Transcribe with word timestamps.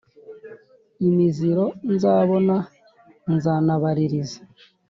Imiziro 1.07 1.65
nzabona 1.93 2.55
zanabaliliza 3.43 4.39